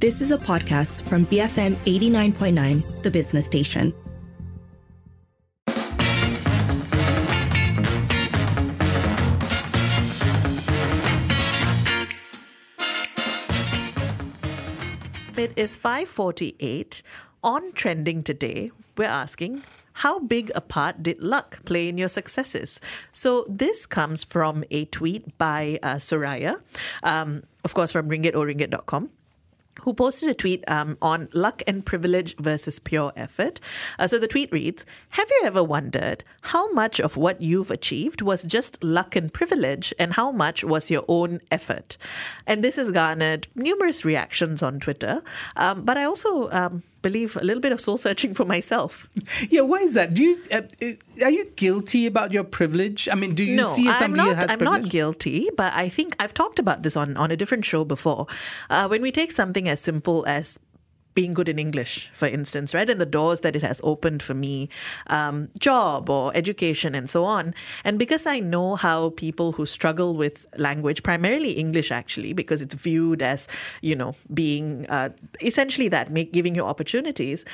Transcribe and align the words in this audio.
This 0.00 0.20
is 0.20 0.30
a 0.30 0.38
podcast 0.38 1.02
from 1.08 1.26
BFM 1.26 1.74
89.9, 1.78 3.02
the 3.02 3.10
business 3.10 3.46
station. 3.46 3.92
It 15.36 15.52
is 15.56 15.74
548 15.74 17.02
on 17.42 17.72
trending 17.72 18.22
today. 18.22 18.70
We're 18.96 19.06
asking 19.06 19.64
how 19.94 20.20
big 20.20 20.52
a 20.54 20.60
part 20.60 21.02
did 21.02 21.20
luck 21.20 21.64
play 21.64 21.88
in 21.88 21.98
your 21.98 22.08
successes? 22.08 22.80
So 23.10 23.44
this 23.48 23.84
comes 23.84 24.22
from 24.22 24.62
a 24.70 24.84
tweet 24.84 25.36
by 25.38 25.80
uh, 25.82 25.96
Soraya, 25.96 26.60
um, 27.02 27.42
of 27.64 27.74
course 27.74 27.90
from 27.90 28.08
ringgitohringgit.com 28.08 29.10
who 29.82 29.94
posted 29.94 30.28
a 30.28 30.34
tweet 30.34 30.64
um, 30.68 30.96
on 31.00 31.28
luck 31.32 31.62
and 31.66 31.84
privilege 31.84 32.36
versus 32.36 32.78
pure 32.78 33.12
effort. 33.16 33.60
Uh, 33.98 34.06
so 34.06 34.18
the 34.18 34.28
tweet 34.28 34.50
reads 34.52 34.84
Have 35.10 35.28
you 35.30 35.42
ever 35.46 35.62
wondered 35.62 36.24
how 36.42 36.70
much 36.72 37.00
of 37.00 37.16
what 37.16 37.40
you've 37.40 37.70
achieved 37.70 38.22
was 38.22 38.42
just 38.42 38.82
luck 38.82 39.16
and 39.16 39.32
privilege, 39.32 39.92
and 39.98 40.14
how 40.14 40.32
much 40.32 40.64
was 40.64 40.90
your 40.90 41.04
own 41.08 41.40
effort? 41.50 41.96
And 42.46 42.62
this 42.62 42.76
has 42.76 42.90
garnered 42.90 43.48
numerous 43.54 44.04
reactions 44.04 44.62
on 44.62 44.80
Twitter. 44.80 45.22
Um, 45.56 45.84
but 45.84 45.96
I 45.96 46.04
also 46.04 46.50
um, 46.50 46.82
believe 47.02 47.36
a 47.36 47.44
little 47.44 47.60
bit 47.60 47.72
of 47.72 47.80
soul 47.80 47.96
searching 47.96 48.34
for 48.34 48.44
myself. 48.44 49.08
Yeah, 49.50 49.62
why 49.62 49.78
is 49.78 49.94
that? 49.94 50.14
Do 50.14 50.22
you 50.22 50.42
uh, 50.50 50.62
uh, 50.82 51.24
are 51.24 51.30
you 51.30 51.46
guilty 51.56 52.06
about 52.06 52.32
your 52.32 52.44
privilege? 52.44 53.08
I 53.10 53.14
mean, 53.14 53.34
do 53.34 53.44
you 53.44 53.56
no, 53.56 53.68
see 53.68 53.88
I'm 53.88 53.98
somebody 53.98 54.16
not, 54.16 54.28
who 54.28 54.34
has 54.34 54.50
I'm 54.50 54.58
privilege? 54.58 54.82
not 54.82 54.90
guilty, 54.90 55.50
but 55.56 55.72
I 55.74 55.88
think 55.88 56.16
I've 56.18 56.34
talked 56.34 56.58
about 56.58 56.82
this 56.82 56.96
on, 56.96 57.16
on 57.16 57.30
a 57.30 57.36
different 57.36 57.64
show 57.64 57.84
before. 57.84 58.26
Uh, 58.70 58.88
when 58.88 59.02
we 59.02 59.12
take 59.12 59.32
something 59.32 59.68
as 59.68 59.80
simple 59.80 60.24
as 60.26 60.58
being 61.18 61.34
good 61.34 61.48
in 61.48 61.58
English, 61.58 62.08
for 62.14 62.28
instance, 62.28 62.72
right? 62.72 62.88
And 62.88 63.00
the 63.00 63.12
doors 63.18 63.40
that 63.40 63.56
it 63.56 63.62
has 63.62 63.80
opened 63.82 64.22
for 64.22 64.34
me, 64.34 64.68
um, 65.08 65.48
job 65.58 66.08
or 66.08 66.30
education 66.36 66.94
and 66.94 67.10
so 67.10 67.24
on. 67.24 67.54
And 67.82 67.98
because 67.98 68.24
I 68.24 68.38
know 68.38 68.76
how 68.76 69.10
people 69.10 69.50
who 69.50 69.66
struggle 69.66 70.14
with 70.14 70.46
language, 70.58 71.02
primarily 71.02 71.50
English 71.64 71.90
actually, 71.90 72.34
because 72.34 72.62
it's 72.62 72.76
viewed 72.76 73.20
as, 73.20 73.48
you 73.82 73.96
know, 73.96 74.14
being 74.32 74.86
uh, 74.88 75.08
essentially 75.42 75.88
that, 75.88 76.12
make, 76.12 76.32
giving 76.32 76.54
you 76.54 76.62
opportunities, 76.64 77.44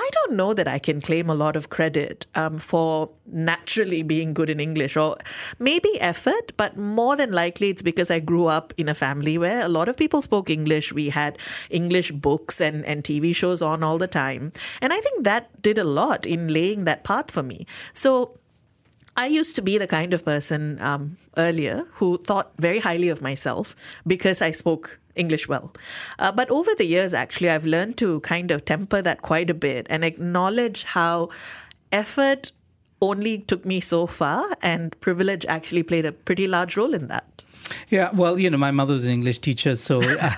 I 0.00 0.08
don't 0.12 0.32
know 0.32 0.54
that 0.54 0.66
I 0.66 0.78
can 0.78 1.02
claim 1.02 1.28
a 1.28 1.34
lot 1.34 1.56
of 1.56 1.68
credit 1.68 2.26
um, 2.34 2.56
for 2.56 3.10
naturally 3.26 4.02
being 4.02 4.32
good 4.32 4.48
in 4.48 4.58
English, 4.58 4.96
or 4.96 5.16
maybe 5.58 6.00
effort, 6.00 6.52
but 6.56 6.76
more 6.78 7.16
than 7.16 7.32
likely 7.32 7.68
it's 7.68 7.82
because 7.82 8.10
I 8.10 8.18
grew 8.18 8.46
up 8.46 8.72
in 8.78 8.88
a 8.88 8.94
family 8.94 9.36
where 9.36 9.64
a 9.64 9.68
lot 9.68 9.90
of 9.90 9.98
people 9.98 10.22
spoke 10.22 10.48
English. 10.48 10.90
We 10.92 11.10
had 11.10 11.36
English 11.68 12.12
books 12.12 12.62
and, 12.62 12.84
and 12.86 13.04
TV 13.04 13.36
shows 13.36 13.60
on 13.60 13.82
all 13.82 13.98
the 13.98 14.06
time. 14.06 14.52
And 14.80 14.94
I 14.94 15.00
think 15.00 15.24
that 15.24 15.60
did 15.60 15.76
a 15.76 15.84
lot 15.84 16.24
in 16.24 16.48
laying 16.48 16.84
that 16.84 17.04
path 17.04 17.30
for 17.30 17.42
me. 17.42 17.66
So 17.92 18.38
I 19.18 19.26
used 19.26 19.56
to 19.56 19.62
be 19.62 19.76
the 19.76 19.86
kind 19.86 20.14
of 20.14 20.24
person 20.24 20.80
um, 20.80 21.18
earlier 21.36 21.84
who 21.94 22.18
thought 22.18 22.52
very 22.58 22.78
highly 22.78 23.08
of 23.08 23.20
myself 23.20 23.76
because 24.06 24.40
I 24.40 24.52
spoke 24.52 24.99
English 25.14 25.48
well. 25.48 25.72
Uh, 26.18 26.32
but 26.32 26.50
over 26.50 26.70
the 26.76 26.86
years, 26.86 27.12
actually, 27.14 27.50
I've 27.50 27.66
learned 27.66 27.96
to 27.98 28.20
kind 28.20 28.50
of 28.50 28.64
temper 28.64 29.02
that 29.02 29.22
quite 29.22 29.50
a 29.50 29.54
bit 29.54 29.86
and 29.90 30.04
acknowledge 30.04 30.84
how 30.84 31.30
effort 31.92 32.52
only 33.00 33.38
took 33.38 33.64
me 33.64 33.80
so 33.80 34.06
far 34.06 34.56
and 34.62 34.98
privilege 35.00 35.46
actually 35.46 35.82
played 35.82 36.04
a 36.04 36.12
pretty 36.12 36.46
large 36.46 36.76
role 36.76 36.94
in 36.94 37.08
that. 37.08 37.40
Yeah, 37.88 38.10
well, 38.12 38.38
you 38.38 38.48
know, 38.50 38.58
my 38.58 38.70
mother 38.70 38.94
was 38.94 39.06
an 39.06 39.14
English 39.14 39.38
teacher, 39.38 39.74
so 39.74 40.00
uh, 40.02 40.32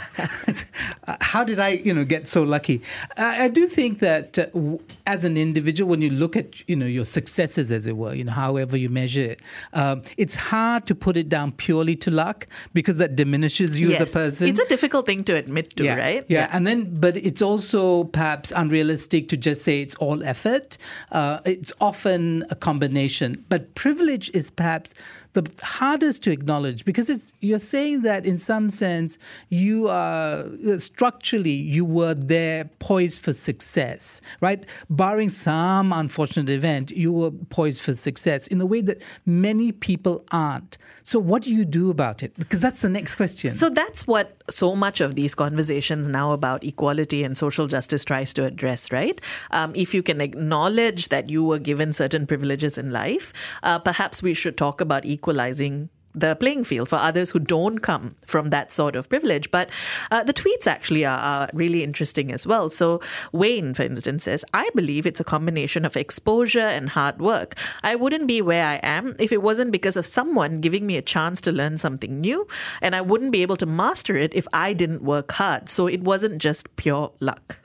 how 1.21 1.45
did 1.45 1.61
I, 1.61 1.71
you 1.71 1.93
know, 1.93 2.05
get 2.05 2.29
so 2.29 2.43
lucky? 2.43 2.83
I, 3.17 3.45
I 3.45 3.49
do 3.49 3.67
think 3.67 3.99
that 3.99 4.39
uh, 4.39 4.47
w- 4.47 4.79
as 5.07 5.25
an 5.25 5.37
individual, 5.37 5.89
when 5.91 6.01
you 6.01 6.11
look 6.11 6.37
at, 6.37 6.67
you 6.69 6.77
know, 6.77 6.87
your 6.87 7.05
successes, 7.05 7.71
as 7.71 7.87
it 7.87 7.97
were, 7.97 8.15
you 8.15 8.25
know, 8.25 8.33
however 8.33 8.77
you 8.77 8.89
measure 8.89 9.33
it, 9.33 9.41
um, 9.75 10.03
it's 10.17 10.37
hard 10.37 10.87
to 10.87 10.95
put 10.95 11.17
it 11.17 11.29
down 11.29 11.53
purely 11.53 11.97
to 11.97 12.11
luck 12.11 12.47
because 12.73 12.99
that 12.99 13.17
diminishes 13.17 13.79
you 13.79 13.91
yes. 13.91 14.01
as 14.01 14.11
a 14.11 14.13
person. 14.13 14.49
It's 14.49 14.61
a 14.61 14.69
difficult 14.69 15.07
thing 15.07 15.25
to 15.25 15.35
admit 15.35 15.77
to, 15.77 15.85
yeah. 15.85 15.97
right? 15.97 16.25
Yeah. 16.29 16.49
and 16.53 16.67
then, 16.67 16.99
but 16.99 17.17
it's 17.17 17.43
also 17.43 18.05
perhaps 18.05 18.53
unrealistic 18.55 19.29
to 19.29 19.37
just 19.37 19.63
say 19.63 19.83
it's 19.83 19.97
all 19.97 20.23
effort. 20.25 20.79
Uh, 21.11 21.41
it's 21.45 21.73
often 21.81 22.45
a 22.53 22.55
combination, 22.55 23.45
but 23.49 23.75
privilege 23.75 24.31
is 24.35 24.51
perhaps 24.51 24.93
the 25.35 25.51
hardest 25.63 26.23
to 26.23 26.31
acknowledge 26.31 26.85
because 26.85 27.09
it's 27.09 27.33
you're 27.41 27.59
saying 27.59 28.03
that 28.03 28.27
in 28.27 28.39
some 28.39 28.71
sense 28.71 29.19
you 29.49 29.89
are 29.89 30.47
structurally 30.79 31.51
you 31.51 31.85
were 31.85 32.15
there 32.15 32.65
poised 32.79 33.21
for 33.21 33.33
success 33.33 34.21
right? 34.41 34.67
Barring 34.91 35.29
some 35.29 35.93
unfortunate 35.93 36.51
event 36.51 36.91
you 36.91 37.13
were 37.13 37.31
poised 37.31 37.83
for 37.83 37.95
success 37.95 38.47
in 38.47 38.61
a 38.61 38.67
way 38.67 38.81
that 38.83 39.03
many 39.27 39.73
people 39.73 40.25
aren't. 40.31 40.79
So 41.05 41.19
what 41.19 41.43
do 41.43 41.55
you 41.55 41.65
do 41.65 41.91
about 41.91 42.23
it? 42.23 42.35
Because 42.37 42.61
that's 42.61 42.83
the 42.83 42.89
next 42.89 43.15
question. 43.17 43.53
So 43.53 43.69
that's 43.69 44.07
what 44.07 44.43
so 44.51 44.77
much 44.77 45.01
of 45.01 45.15
these 45.15 45.35
conversations 45.35 46.09
now 46.09 46.33
about 46.33 46.65
equality 46.65 47.25
and 47.25 47.37
social 47.37 47.67
justice 47.67 48.05
tries 48.05 48.33
to 48.35 48.45
address, 48.45 48.93
right? 48.93 49.21
Um, 49.51 49.73
if 49.75 49.95
you 49.95 50.03
can 50.03 50.21
acknowledge 50.21 51.09
that 51.09 51.31
you 51.31 51.45
were 51.45 51.59
given 51.59 51.93
certain 51.93 52.27
privileges 52.27 52.79
in 52.79 52.91
life, 52.91 53.33
uh, 53.63 53.79
perhaps 53.79 54.23
we 54.23 54.35
should 54.35 54.57
talk 54.57 54.81
about 54.81 55.05
equalizing 55.23 55.89
the 56.15 56.35
playing 56.37 56.63
field 56.63 56.91
for 56.91 56.97
others 56.97 57.31
who 57.31 57.39
don't 57.39 57.79
come 57.79 58.15
from 58.27 58.51
that 58.51 58.71
sort 58.71 58.97
of 58.97 59.09
privilege. 59.09 59.51
But 59.51 59.71
uh, 60.11 60.23
the 60.23 60.35
tweets 60.35 60.67
actually 60.67 61.07
are, 61.07 61.19
are 61.19 61.49
really 61.55 61.83
interesting 61.83 62.31
as 62.33 62.47
well. 62.47 62.69
So, 62.69 63.01
Wayne, 63.33 63.73
for 63.73 63.83
instance, 63.83 64.25
says, 64.25 64.45
I 64.53 64.69
believe 64.75 65.07
it's 65.07 65.21
a 65.21 65.25
combination 65.25 65.87
of 65.87 65.97
exposure 65.97 66.61
and 66.61 66.91
hard 66.91 67.19
work. 67.19 67.55
I 67.83 67.95
wouldn't 67.95 68.27
be 68.27 68.43
where 68.43 68.67
I 68.67 68.81
am 68.83 69.17
if 69.19 69.33
it 69.33 69.43
wasn't 69.43 69.73
because 69.73 69.97
of 69.97 70.05
someone 70.05 70.61
giving 70.61 70.87
me 70.87 70.99
a 70.99 71.03
chance 71.03 71.41
to 71.43 71.53
learn 71.53 71.79
something 71.79 72.21
new, 72.21 72.47
and 72.83 72.95
I 72.95 73.01
wouldn't 73.01 73.33
be 73.33 73.41
able 73.41 73.57
to 73.57 73.67
master 73.67 74.17
it 74.17 74.35
if 74.35 74.47
I 74.53 74.75
didn't 74.75 75.03
work 75.03 75.33
hard. 75.33 75.71
So, 75.71 75.87
it 75.87 76.03
wasn't 76.03 76.43
just 76.43 76.77
pure 76.77 77.13
luck. 77.21 77.59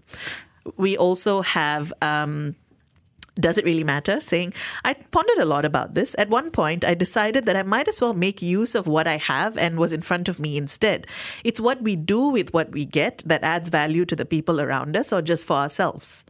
We 0.78 0.96
also 0.96 1.42
have. 1.42 1.92
Um, 2.02 2.56
does 3.40 3.58
it 3.58 3.66
really 3.66 3.84
matter? 3.84 4.20
Saying, 4.20 4.54
I 4.84 4.94
pondered 4.94 5.38
a 5.38 5.46
lot 5.46 5.66
about 5.66 5.94
this. 5.94 6.16
At 6.18 6.30
one 6.30 6.52
point, 6.52 6.84
I 6.86 6.94
decided 6.94 7.46
that 7.46 7.56
I 7.56 7.64
might 7.64 7.88
as 7.88 8.02
well 8.02 8.14
make 8.14 8.42
use 8.42 8.76
of 8.76 8.88
what 8.88 9.08
I 9.08 9.18
have 9.18 9.58
and 9.58 9.78
was 9.78 9.94
in 9.94 10.02
front 10.02 10.30
of 10.30 10.40
me 10.40 10.58
instead. 10.58 11.08
It's 11.44 11.60
what 11.60 11.82
we 11.82 11.96
do 11.96 12.30
with 12.30 12.54
what 12.54 12.72
we 12.72 12.86
get 12.86 13.24
that 13.26 13.44
adds 13.44 13.70
value 13.70 14.06
to 14.06 14.16
the 14.16 14.26
people 14.26 14.60
around 14.62 14.96
us 14.98 15.14
or 15.14 15.22
just 15.22 15.46
for 15.46 15.56
ourselves. 15.56 16.26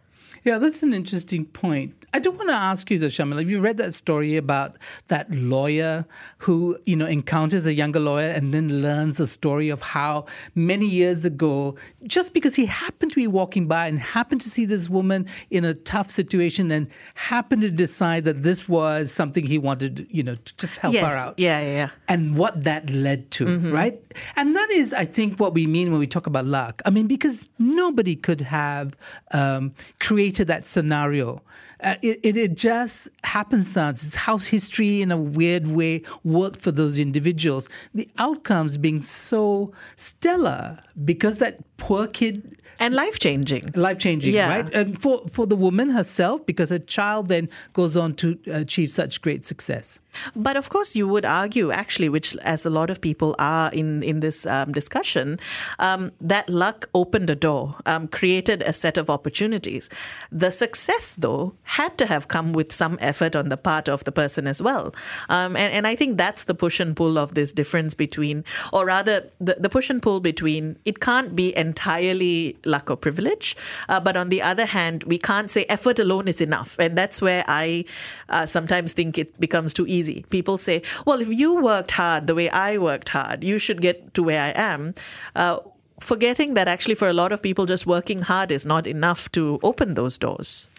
Yeah, 0.48 0.60
that's 0.60 0.82
an 0.82 0.94
interesting 0.94 1.44
point. 1.46 1.94
I 2.14 2.20
do 2.20 2.32
want 2.32 2.48
to 2.50 2.56
ask 2.56 2.90
you, 2.90 2.98
though, 2.98 3.08
Sharmila, 3.08 3.40
have 3.40 3.52
you 3.52 3.60
read 3.60 3.76
that 3.78 3.94
story 3.94 4.38
about 4.38 4.78
that 5.10 5.30
lawyer 5.30 6.06
who, 6.38 6.78
you 6.86 6.96
know, 6.96 7.06
encounters 7.06 7.68
a 7.68 7.74
younger 7.74 8.00
lawyer 8.00 8.30
and 8.30 8.54
then 8.54 8.82
learns 8.82 9.18
the 9.18 9.28
story 9.28 9.68
of 9.70 9.82
how 9.82 10.26
many 10.56 10.88
years 10.88 11.26
ago, 11.26 11.76
just 12.06 12.34
because 12.34 12.56
he 12.56 12.66
happened 12.66 13.12
to 13.12 13.18
be 13.18 13.28
walking 13.28 13.68
by 13.68 13.88
and 13.88 14.00
happened 14.00 14.40
to 14.42 14.50
see 14.50 14.64
this 14.64 14.90
woman 14.90 15.28
in 15.52 15.66
a 15.66 15.74
tough 15.74 16.10
situation 16.10 16.72
and 16.72 16.88
happened 17.16 17.62
to 17.64 17.70
decide 17.70 18.24
that 18.24 18.42
this 18.42 18.70
was 18.70 19.12
something 19.12 19.46
he 19.46 19.58
wanted, 19.58 20.08
you 20.10 20.24
know, 20.24 20.36
to 20.36 20.56
just 20.56 20.78
help 20.80 20.94
Yes. 20.94 21.12
her 21.12 21.18
out. 21.18 21.38
Yeah, 21.38 21.60
yeah, 21.60 21.72
yeah. 21.82 21.90
And 22.08 22.38
what 22.38 22.64
that 22.64 22.90
led 22.90 23.30
to, 23.32 23.46
Mm-hmm. 23.48 23.72
right? 23.74 24.02
And 24.38 24.56
that 24.56 24.70
is, 24.72 24.94
I 24.94 25.04
think, 25.04 25.42
what 25.42 25.54
we 25.54 25.68
mean 25.68 25.92
when 25.92 26.00
we 26.00 26.08
talk 26.08 26.26
about 26.26 26.46
luck. 26.46 26.82
I 26.86 26.90
mean, 26.90 27.08
because 27.08 27.44
nobody 27.60 28.16
could 28.16 28.40
have 28.42 28.96
um, 29.34 29.74
created 30.00 30.37
that 30.46 30.66
scenario. 30.66 31.42
Uh, 31.82 31.96
it, 32.02 32.20
it, 32.24 32.38
it 32.38 32.56
just 32.56 33.10
happenstance. 33.24 34.06
It's 34.06 34.16
how 34.16 34.38
history, 34.38 35.02
in 35.02 35.12
a 35.12 35.18
weird 35.18 35.68
way, 35.68 36.02
worked 36.24 36.60
for 36.60 36.72
those 36.72 36.98
individuals. 36.98 37.70
The 37.94 38.10
outcomes 38.18 38.78
being 38.78 39.02
so 39.02 39.72
stellar 39.96 40.80
because 41.06 41.40
that 41.40 41.60
poor 41.78 42.08
kid 42.08 42.56
And 42.80 42.94
life 42.94 43.18
changing. 43.20 43.64
life 43.76 43.98
changing, 43.98 44.34
Yeah. 44.34 44.50
right? 44.50 44.74
And 44.74 45.00
for 45.02 45.24
for 45.32 45.48
the 45.48 45.56
woman 45.56 45.90
herself, 45.90 46.46
because 46.46 46.70
her 46.70 46.80
child 46.80 47.28
then 47.28 47.50
goes 47.74 47.98
on 47.98 48.14
to 48.16 48.38
achieve 48.52 48.90
such 48.92 49.22
great 49.22 49.46
success. 49.46 50.00
But 50.36 50.58
of 50.58 50.70
course, 50.70 50.96
you 50.96 51.08
would 51.08 51.26
argue, 51.26 51.72
actually, 51.72 52.10
which 52.10 52.36
as 52.44 52.66
a 52.66 52.70
lot 52.70 52.90
of 52.90 53.00
people 53.00 53.36
are 53.40 53.70
in 53.74 54.04
in 54.04 54.20
this 54.20 54.46
um, 54.46 54.72
discussion, 54.72 55.40
um, 55.80 56.12
that 56.22 56.50
luck 56.50 56.90
opened 56.94 57.30
a 57.30 57.36
door, 57.36 57.76
um, 57.86 58.08
created 58.08 58.62
a 58.64 58.74
set 58.74 58.98
of 58.98 59.10
opportunities. 59.10 59.90
The 60.32 60.52
success, 60.52 61.16
though, 61.16 61.54
had 61.64 61.98
to 61.98 62.06
have 62.06 62.28
come 62.28 62.54
with 62.54 62.72
some 62.74 62.98
effort 63.00 63.36
on 63.36 63.50
the 63.50 63.58
part 63.58 63.90
of 63.90 64.04
the 64.04 64.12
person 64.12 64.48
as 64.48 64.62
well. 64.62 64.94
Um, 65.30 65.56
and, 65.56 65.74
and 65.74 65.86
I 65.88 65.96
think 65.96 66.18
that's 66.18 66.46
the 66.46 66.54
push 66.56 66.80
and 66.80 66.96
pull 66.96 67.18
of 67.18 67.34
this 67.34 67.54
difference 67.54 67.96
between, 67.96 68.44
or 68.74 68.86
rather, 68.86 69.22
the, 69.40 69.56
the 69.60 69.70
push 69.70 69.90
and 69.92 70.02
pull 70.02 70.20
between 70.20 70.78
it 70.86 71.00
can't 71.00 71.36
be 71.36 71.56
entirely 71.70 72.58
luck 72.74 72.90
or 72.92 72.98
privilege, 73.08 73.56
uh, 73.90 74.00
but 74.08 74.16
on 74.22 74.30
the 74.30 74.42
other 74.52 74.68
hand, 74.78 75.04
we 75.14 75.18
can't 75.30 75.50
say 75.56 75.66
effort 75.78 76.00
alone 76.00 76.28
is 76.34 76.40
enough. 76.42 76.72
And 76.80 76.98
that's 77.00 77.22
where 77.22 77.44
I 77.48 77.86
uh, 78.30 78.46
sometimes 78.46 78.94
think 78.94 79.18
it 79.18 79.30
becomes 79.40 79.74
too 79.74 79.88
easy. 79.98 80.26
People 80.30 80.58
say, 80.58 80.82
well, 81.06 81.20
if 81.22 81.30
you 81.42 81.50
worked 81.72 81.92
hard 81.92 82.28
the 82.28 82.36
way 82.36 82.50
I 82.50 82.78
worked 82.78 83.10
hard, 83.10 83.44
you 83.44 83.60
should 83.60 83.82
get 83.82 84.14
to 84.16 84.22
where 84.24 84.42
I 84.50 84.54
am. 84.74 84.94
Uh, 85.36 85.60
forgetting 86.00 86.54
that 86.54 86.68
actually 86.68 86.96
for 86.96 87.08
a 87.08 87.14
lot 87.14 87.32
of 87.32 87.42
people, 87.42 87.66
just 87.66 87.86
working 87.88 88.22
hard 88.22 88.52
is 88.52 88.66
not 88.66 88.88
enough 88.88 89.32
to 89.32 89.60
open 89.64 89.96
those 89.96 90.18
doors. 90.18 90.70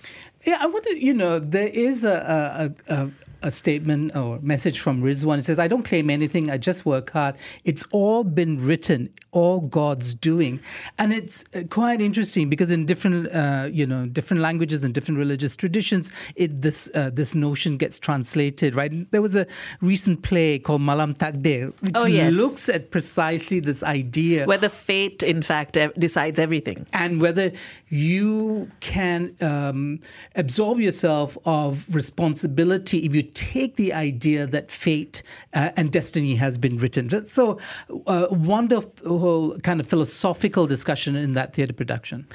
Yeah, 0.47 0.59
I 0.61 0.67
wonder, 0.67 0.93
you 0.93 1.15
know, 1.15 1.39
there 1.39 1.69
is 1.69 2.05
a, 2.05 2.71
a, 2.89 2.95
a, 2.95 3.11
a 3.43 3.51
statement 3.51 4.17
or 4.17 4.39
message 4.41 4.81
from 4.81 5.03
Rizwan. 5.03 5.39
It 5.39 5.45
says, 5.45 5.59
I 5.59 5.69
don't 5.69 5.85
claim 5.85 6.11
anything, 6.11 6.51
I 6.51 6.59
just 6.59 6.85
work 6.85 7.11
hard. 7.11 7.37
It's 7.65 7.85
all 7.93 8.25
been 8.25 8.65
written, 8.65 9.11
all 9.31 9.61
God's 9.61 10.15
doing. 10.15 10.61
And 10.99 11.13
it's 11.13 11.45
uh, 11.55 11.63
quite 11.71 12.01
interesting 12.01 12.49
because 12.49 12.71
in 12.71 12.87
different, 12.87 13.33
uh, 13.33 13.69
you 13.73 13.87
know, 13.87 14.07
different 14.07 14.43
languages 14.43 14.83
and 14.83 14.93
different 14.93 15.19
religious 15.19 15.55
traditions, 15.55 16.11
it, 16.35 16.63
this, 16.63 16.91
uh, 16.95 17.11
this 17.13 17.35
notion 17.35 17.77
gets 17.77 17.99
translated, 17.99 18.75
right? 18.75 19.11
There 19.11 19.23
was 19.23 19.37
a 19.37 19.47
recent 19.81 20.23
play 20.23 20.59
called 20.59 20.83
Malam 20.83 21.15
Takdir, 21.15 21.73
which 21.81 21.93
oh, 21.95 22.07
yes. 22.07 22.35
looks 22.35 22.69
at 22.69 22.91
precisely 22.91 23.61
this 23.61 23.83
idea. 23.83 24.47
Whether 24.47 24.69
fate, 24.69 25.23
in 25.23 25.43
fact, 25.43 25.79
decides 25.99 26.39
everything. 26.39 26.87
And 26.93 27.21
whether 27.21 27.53
you 27.89 28.71
can 28.81 29.37
um, 29.41 30.01
absolve 30.35 30.81
yourself 30.81 31.39
of 31.45 31.87
responsibility 31.95 33.05
if 33.05 33.15
you 33.15 33.28
take 33.35 33.77
the 33.77 33.93
idea 33.93 34.47
that 34.47 34.71
fate 34.71 35.23
uh, 35.55 35.71
and 35.77 35.93
destiny 35.93 36.35
has 36.37 36.59
been 36.59 36.79
written. 36.79 37.09
So, 37.27 37.59
uh, 38.07 38.27
wonderful 38.31 39.59
kind 39.61 39.81
of 39.81 39.87
philosophical 39.87 40.67
discussion 40.67 41.17
in 41.17 41.33
that 41.33 41.55
theatre 41.55 41.73
production 41.73 42.27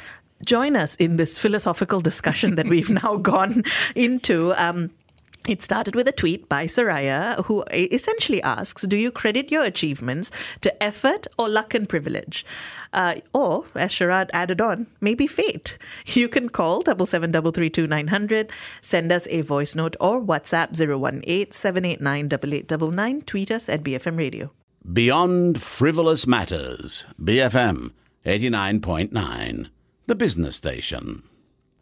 join 0.43 0.75
us 0.75 0.95
in 0.95 1.15
this 1.15 1.39
philosophical 1.39 2.01
discussion 2.01 2.55
that 2.55 2.67
we've 2.67 2.89
now 3.03 3.15
gone 3.15 3.63
into. 3.95 4.53
Um, 4.55 4.91
it 5.47 5.61
started 5.61 5.95
with 5.95 6.07
a 6.07 6.11
tweet 6.11 6.47
by 6.47 6.65
Soraya, 6.65 7.43
who 7.45 7.63
essentially 7.71 8.41
asks 8.43 8.83
Do 8.83 8.97
you 8.97 9.11
credit 9.11 9.51
your 9.51 9.63
achievements 9.63 10.31
to 10.61 10.83
effort 10.83 11.27
or 11.37 11.49
luck 11.49 11.73
and 11.73 11.87
privilege? 11.87 12.45
Uh, 12.93 13.15
or, 13.33 13.65
as 13.75 13.91
Sharad 13.91 14.29
added 14.33 14.61
on, 14.61 14.87
maybe 15.01 15.27
fate. 15.27 15.77
You 16.05 16.29
can 16.29 16.49
call 16.49 16.83
77332900, 16.83 18.51
send 18.81 19.11
us 19.11 19.27
a 19.29 19.41
voice 19.41 19.75
note 19.75 19.95
or 19.99 20.21
WhatsApp 20.21 20.79
018 20.79 21.51
789 21.51 23.21
tweet 23.23 23.51
us 23.51 23.67
at 23.67 23.83
BFM 23.83 24.17
Radio. 24.17 24.51
Beyond 24.91 25.61
Frivolous 25.61 26.27
Matters, 26.27 27.05
BFM 27.21 27.91
89.9, 28.25 29.69
the 30.07 30.15
business 30.15 30.55
station. 30.57 31.23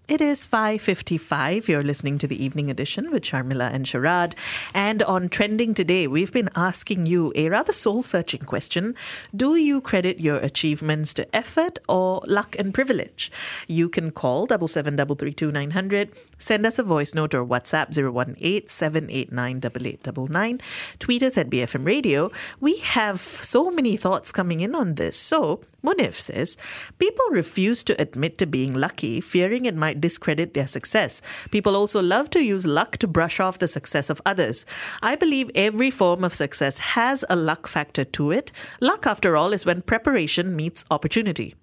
It 0.07 0.19
is 0.19 0.48
5:55. 0.48 1.69
You're 1.69 1.83
listening 1.83 2.18
to 2.18 2.27
the 2.27 2.44
evening 2.44 2.69
edition 2.69 3.12
with 3.12 3.24
Sharmila 3.24 3.71
and 3.71 3.86
Sharad. 3.86 4.33
And 4.74 5.01
on 5.03 5.30
trending 5.30 5.74
today, 5.74 6.06
we've 6.06 6.33
been 6.33 6.50
asking 6.53 7.06
you 7.06 7.31
a 7.33 7.48
rather 7.48 7.71
soul-searching 7.71 8.42
question. 8.42 8.94
Do 9.33 9.56
you 9.56 9.80
credit 9.80 10.19
your 10.19 10.36
achievements 10.38 11.13
to 11.13 11.33
effort 11.33 11.80
or 11.88 12.21
luck 12.27 12.57
and 12.59 12.74
privilege? 12.74 13.31
You 13.68 13.88
can 13.88 14.12
call 14.12 14.48
77332900, 14.48 16.09
send 16.38 16.65
us 16.65 16.77
a 16.77 16.83
voice 16.83 17.13
note 17.13 17.33
or 17.33 17.45
WhatsApp 17.45 17.94
018-789-8899, 17.94 20.59
tweet 21.00 21.24
us 21.24 21.38
at 21.38 21.50
BFM 21.50 21.86
Radio. 21.86 22.31
We 22.59 22.80
have 22.80 23.21
so 23.21 23.71
many 23.71 23.95
thoughts 23.95 24.33
coming 24.33 24.59
in 24.59 24.75
on 24.75 24.95
this. 24.95 25.15
So, 25.15 25.62
Munif 25.83 26.15
says, 26.15 26.57
people 27.00 27.25
refuse 27.30 27.81
to 27.86 28.01
admit 28.01 28.38
to 28.39 28.45
being 28.45 28.74
lucky, 28.74 29.21
fearing 29.21 29.63
it 29.65 29.75
might 29.75 29.90
discredit 29.99 30.53
their 30.53 30.67
success. 30.67 31.21
People 31.51 31.75
also 31.75 32.01
love 32.01 32.29
to 32.31 32.43
use 32.43 32.65
luck 32.65 32.97
to 32.97 33.07
brush 33.07 33.39
off 33.39 33.59
the 33.59 33.67
success 33.67 34.09
of 34.09 34.21
others. 34.25 34.65
I 35.01 35.15
believe 35.15 35.49
every 35.55 35.91
form 35.91 36.23
of 36.23 36.33
success 36.33 36.77
has 36.79 37.25
a 37.29 37.35
luck 37.35 37.67
factor 37.67 38.05
to 38.05 38.31
it. 38.31 38.51
Luck, 38.79 39.05
after 39.05 39.35
all, 39.35 39.53
is 39.53 39.65
when 39.65 39.81
preparation 39.81 40.55
meets 40.55 40.85
opportunity. 40.91 41.55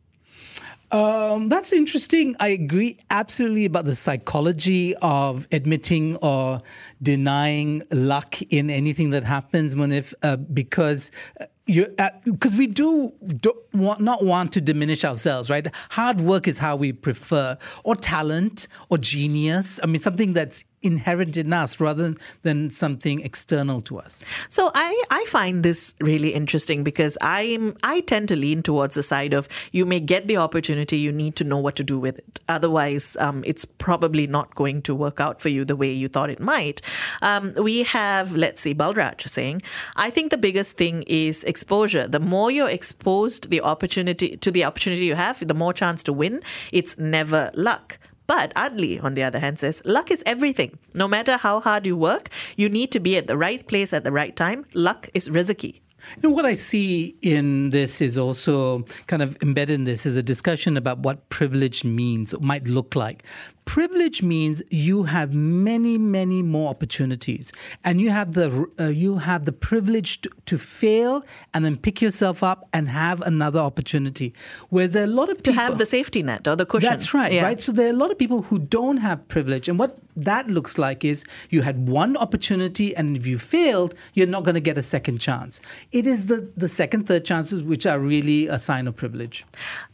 Um, 0.90 1.50
that's 1.50 1.72
interesting. 1.72 2.34
I 2.40 2.48
agree 2.48 2.96
absolutely 3.10 3.66
about 3.66 3.84
the 3.84 3.94
psychology 3.94 4.94
of 4.96 5.46
admitting 5.52 6.16
or 6.16 6.62
denying 7.02 7.82
luck 7.90 8.40
in 8.42 8.70
anything 8.70 9.10
that 9.10 9.24
happens, 9.24 9.74
Munif, 9.74 10.14
uh, 10.22 10.36
because 10.36 11.10
uh, 11.40 11.44
because 11.68 12.54
uh, 12.54 12.58
we 12.58 12.66
do, 12.66 13.12
do 13.26 13.52
want, 13.74 14.00
not 14.00 14.24
want 14.24 14.52
to 14.54 14.60
diminish 14.60 15.04
ourselves, 15.04 15.50
right? 15.50 15.66
Hard 15.90 16.20
work 16.22 16.48
is 16.48 16.58
how 16.58 16.76
we 16.76 16.92
prefer, 16.92 17.58
or 17.84 17.94
talent, 17.94 18.68
or 18.88 18.96
genius. 18.96 19.78
I 19.82 19.86
mean, 19.86 20.00
something 20.00 20.32
that's 20.32 20.64
inherent 20.82 21.36
in 21.36 21.52
us 21.52 21.80
rather 21.80 22.02
than 22.02 22.18
than 22.42 22.70
something 22.70 23.20
external 23.20 23.80
to 23.80 23.98
us. 23.98 24.24
So 24.48 24.70
I, 24.74 25.04
I 25.10 25.24
find 25.26 25.62
this 25.62 25.94
really 26.00 26.32
interesting 26.34 26.84
because 26.84 27.18
I'm 27.20 27.76
I 27.82 28.00
tend 28.00 28.28
to 28.28 28.36
lean 28.36 28.62
towards 28.62 28.94
the 28.94 29.02
side 29.02 29.34
of 29.34 29.48
you 29.72 29.84
may 29.84 30.00
get 30.00 30.26
the 30.28 30.36
opportunity, 30.36 30.98
you 30.98 31.12
need 31.12 31.36
to 31.36 31.44
know 31.44 31.58
what 31.58 31.76
to 31.76 31.84
do 31.84 31.98
with 31.98 32.18
it. 32.18 32.40
Otherwise, 32.48 33.16
um, 33.20 33.42
it's 33.46 33.64
probably 33.64 34.26
not 34.26 34.54
going 34.54 34.82
to 34.82 34.94
work 34.94 35.20
out 35.20 35.40
for 35.40 35.48
you 35.48 35.64
the 35.64 35.76
way 35.76 35.90
you 35.90 36.08
thought 36.08 36.30
it 36.30 36.40
might. 36.40 36.80
Um, 37.22 37.54
we 37.54 37.82
have, 37.84 38.34
let's 38.34 38.60
see, 38.62 38.74
Balraj 38.74 39.28
saying, 39.28 39.62
I 39.96 40.10
think 40.10 40.30
the 40.30 40.38
biggest 40.38 40.76
thing 40.76 41.02
is 41.06 41.44
exposure. 41.44 42.06
The 42.06 42.20
more 42.20 42.50
you're 42.50 42.70
exposed 42.70 43.50
the 43.50 43.60
opportunity 43.60 44.36
to 44.36 44.50
the 44.50 44.64
opportunity 44.64 45.04
you 45.04 45.14
have, 45.14 45.46
the 45.46 45.54
more 45.54 45.72
chance 45.72 46.02
to 46.04 46.12
win. 46.12 46.40
It's 46.72 46.96
never 46.98 47.50
luck. 47.54 47.98
But 48.28 48.54
Adli, 48.54 49.02
on 49.02 49.14
the 49.14 49.24
other 49.24 49.40
hand, 49.40 49.58
says 49.58 49.82
luck 49.84 50.10
is 50.10 50.22
everything. 50.26 50.78
No 50.92 51.08
matter 51.08 51.38
how 51.38 51.60
hard 51.60 51.86
you 51.86 51.96
work, 51.96 52.28
you 52.56 52.68
need 52.68 52.92
to 52.92 53.00
be 53.00 53.16
at 53.16 53.26
the 53.26 53.38
right 53.38 53.66
place 53.66 53.92
at 53.92 54.04
the 54.04 54.12
right 54.12 54.36
time. 54.36 54.66
Luck 54.74 55.08
is 55.14 55.30
rezeki. 55.30 55.80
You 56.16 56.28
know, 56.28 56.34
what 56.34 56.46
I 56.46 56.54
see 56.54 57.16
in 57.22 57.70
this 57.70 58.00
is 58.00 58.16
also 58.16 58.84
kind 59.06 59.22
of 59.22 59.36
embedded 59.42 59.74
in 59.74 59.84
this 59.84 60.06
is 60.06 60.16
a 60.16 60.22
discussion 60.22 60.76
about 60.76 61.00
what 61.00 61.28
privilege 61.28 61.84
means, 61.84 62.34
might 62.40 62.66
look 62.66 62.96
like. 62.96 63.24
Privilege 63.64 64.22
means 64.22 64.62
you 64.70 65.02
have 65.02 65.34
many, 65.34 65.98
many 65.98 66.40
more 66.40 66.70
opportunities, 66.70 67.52
and 67.84 68.00
you 68.00 68.08
have 68.08 68.32
the 68.32 68.66
uh, 68.80 68.86
you 68.86 69.18
have 69.18 69.44
the 69.44 69.52
privilege 69.52 70.22
to, 70.22 70.30
to, 70.46 70.56
fail 70.56 71.22
and 71.52 71.66
then 71.66 71.76
pick 71.76 72.00
yourself 72.00 72.42
up 72.42 72.66
and 72.72 72.88
have 72.88 73.20
another 73.20 73.58
opportunity. 73.58 74.32
Whereas 74.70 74.92
there 74.92 75.02
are 75.02 75.06
a 75.06 75.10
lot 75.10 75.28
of 75.28 75.36
people, 75.36 75.52
to 75.52 75.60
have 75.60 75.76
the 75.76 75.84
safety 75.84 76.22
net 76.22 76.48
or 76.48 76.56
the 76.56 76.64
cushion. 76.64 76.88
That's 76.88 77.12
right, 77.12 77.30
yeah. 77.30 77.42
right. 77.42 77.60
So 77.60 77.72
there 77.72 77.88
are 77.88 77.90
a 77.90 78.00
lot 78.04 78.10
of 78.10 78.16
people 78.16 78.40
who 78.40 78.58
don't 78.58 78.96
have 78.96 79.28
privilege, 79.28 79.68
and 79.68 79.78
what 79.78 79.98
that 80.16 80.48
looks 80.48 80.78
like 80.78 81.04
is 81.04 81.24
you 81.50 81.60
had 81.60 81.88
one 81.88 82.16
opportunity, 82.16 82.96
and 82.96 83.18
if 83.18 83.26
you 83.26 83.38
failed, 83.38 83.94
you're 84.14 84.26
not 84.26 84.44
going 84.44 84.54
to 84.54 84.60
get 84.60 84.78
a 84.78 84.82
second 84.82 85.18
chance. 85.18 85.60
It 85.90 86.06
is 86.06 86.26
the 86.26 86.46
the 86.54 86.68
second, 86.68 87.06
third 87.06 87.24
chances 87.24 87.62
which 87.62 87.86
are 87.86 87.98
really 87.98 88.46
a 88.46 88.58
sign 88.58 88.86
of 88.86 88.96
privilege. 88.96 89.46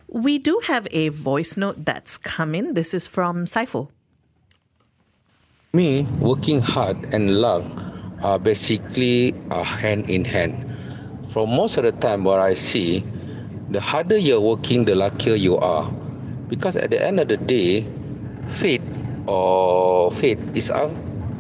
We 0.09 0.39
do 0.39 0.61
have 0.67 0.89
a 0.91 1.11
voice 1.11 1.57
note 1.57 1.85
that's 1.85 2.19
coming. 2.19 2.75
This 2.75 2.95
is 2.95 3.07
from 3.07 3.45
Saiful. 3.45 3.91
Me, 5.73 6.03
working 6.19 6.61
hard 6.61 6.97
and 7.15 7.41
luck 7.41 7.65
are 8.23 8.41
basically 8.41 9.35
uh, 9.51 9.63
hand 9.63 10.11
in 10.11 10.25
hand. 10.25 10.59
For 11.31 11.47
most 11.47 11.77
of 11.77 11.85
the 11.85 11.93
time, 11.93 12.25
what 12.25 12.41
I 12.41 12.55
see, 12.55 13.05
the 13.71 13.81
harder 13.81 14.19
you're 14.19 14.41
working, 14.41 14.85
the 14.85 14.97
luckier 14.97 15.35
you 15.35 15.59
are. 15.59 15.89
Because 16.49 16.75
at 16.75 16.91
the 16.91 17.01
end 17.01 17.21
of 17.21 17.29
the 17.29 17.37
day, 17.37 17.87
fate 18.49 18.83
or 19.27 20.11
fate 20.11 20.39
is 20.55 20.73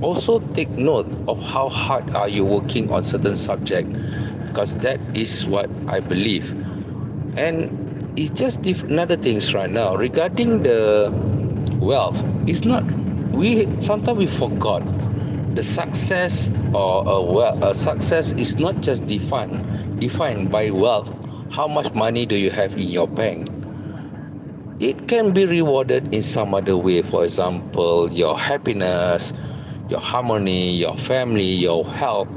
also 0.00 0.38
take 0.54 0.70
note 0.70 1.06
of 1.26 1.42
how 1.42 1.68
hard 1.68 2.08
are 2.14 2.28
you 2.28 2.44
working 2.44 2.90
on 2.92 3.04
certain 3.04 3.36
subject 3.36 3.88
because 4.54 4.76
that 4.76 5.00
is 5.18 5.44
what 5.46 5.68
I 5.88 5.98
believe. 5.98 6.46
And 7.36 7.66
it's 8.16 8.30
just 8.30 8.62
diff- 8.62 8.84
another 8.84 9.16
things 9.16 9.52
right 9.52 9.68
now 9.68 9.96
regarding 9.96 10.62
the 10.62 11.10
wealth. 11.80 12.22
It's 12.46 12.64
not 12.64 12.84
we 13.34 13.66
sometimes 13.80 14.16
we 14.18 14.28
forgot 14.28 14.82
the 15.56 15.62
success 15.62 16.50
or 16.72 17.02
a, 17.06 17.20
well, 17.22 17.64
a 17.64 17.74
success 17.74 18.30
is 18.34 18.56
not 18.58 18.80
just 18.80 19.06
defined 19.08 19.58
defined 20.00 20.52
by 20.52 20.70
wealth. 20.70 21.10
How 21.50 21.66
much 21.66 21.92
money 21.92 22.24
do 22.24 22.36
you 22.36 22.50
have 22.50 22.74
in 22.76 22.86
your 22.86 23.08
bank? 23.08 23.48
It 24.78 25.08
can 25.08 25.32
be 25.32 25.46
rewarded 25.46 26.14
in 26.14 26.22
some 26.22 26.54
other 26.54 26.76
way. 26.76 27.02
For 27.02 27.24
example, 27.24 28.12
your 28.12 28.38
happiness, 28.38 29.32
your 29.88 30.00
harmony, 30.00 30.70
your 30.74 30.96
family, 30.96 31.42
your 31.42 31.84
health, 31.84 32.28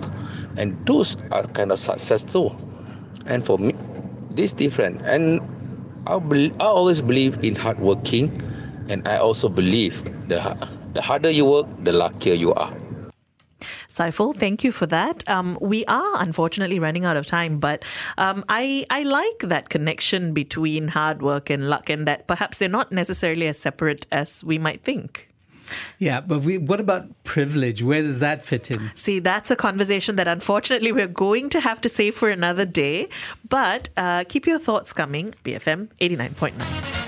and 0.57 0.75
those 0.85 1.17
are 1.31 1.43
kind 1.47 1.71
of 1.71 1.79
success 1.79 2.23
too. 2.23 2.55
And 3.25 3.45
for 3.45 3.57
me, 3.57 3.75
this 4.31 4.51
different. 4.51 5.01
And 5.03 5.41
I, 6.07 6.19
be, 6.19 6.51
I 6.59 6.65
always 6.65 7.01
believe 7.01 7.43
in 7.43 7.55
hard 7.55 7.79
working, 7.79 8.41
and 8.89 9.07
I 9.07 9.17
also 9.17 9.49
believe 9.49 10.03
the 10.27 10.39
the 10.93 11.01
harder 11.01 11.29
you 11.29 11.45
work, 11.45 11.67
the 11.83 11.93
luckier 11.93 12.33
you 12.33 12.53
are. 12.53 12.73
Saiful, 13.89 14.35
thank 14.35 14.63
you 14.63 14.71
for 14.71 14.85
that. 14.85 15.27
Um, 15.29 15.57
we 15.61 15.85
are 15.85 16.21
unfortunately 16.21 16.79
running 16.79 17.05
out 17.05 17.17
of 17.17 17.25
time, 17.25 17.59
but 17.59 17.83
um, 18.17 18.43
I 18.49 18.85
I 18.89 19.03
like 19.03 19.39
that 19.39 19.69
connection 19.69 20.33
between 20.33 20.89
hard 20.89 21.21
work 21.21 21.49
and 21.49 21.69
luck, 21.69 21.89
and 21.89 22.07
that 22.07 22.27
perhaps 22.27 22.57
they're 22.57 22.69
not 22.69 22.91
necessarily 22.91 23.47
as 23.47 23.57
separate 23.59 24.05
as 24.11 24.43
we 24.43 24.57
might 24.57 24.83
think. 24.83 25.26
Yeah, 25.99 26.21
but 26.21 26.41
we, 26.41 26.57
what 26.57 26.79
about 26.79 27.07
privilege? 27.23 27.83
Where 27.83 28.01
does 28.01 28.19
that 28.19 28.45
fit 28.45 28.71
in? 28.71 28.91
See, 28.95 29.19
that's 29.19 29.51
a 29.51 29.55
conversation 29.55 30.15
that 30.15 30.27
unfortunately 30.27 30.91
we're 30.91 31.07
going 31.07 31.49
to 31.49 31.59
have 31.59 31.81
to 31.81 31.89
save 31.89 32.15
for 32.15 32.29
another 32.29 32.65
day. 32.65 33.09
But 33.49 33.89
uh, 33.97 34.23
keep 34.27 34.45
your 34.47 34.59
thoughts 34.59 34.93
coming. 34.93 35.33
BFM 35.43 35.89
89.9. 35.99 37.07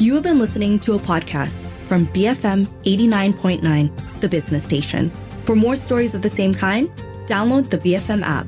You 0.00 0.14
have 0.14 0.22
been 0.22 0.38
listening 0.38 0.78
to 0.80 0.94
a 0.94 0.98
podcast 0.98 1.68
from 1.84 2.06
BFM 2.06 2.66
89.9, 2.84 4.20
the 4.20 4.28
business 4.30 4.64
station. 4.64 5.10
For 5.42 5.54
more 5.54 5.76
stories 5.76 6.14
of 6.14 6.22
the 6.22 6.30
same 6.30 6.54
kind, 6.54 6.88
download 7.26 7.68
the 7.68 7.76
BFM 7.76 8.22
app. 8.22 8.46